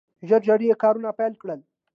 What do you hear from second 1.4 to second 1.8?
کړل.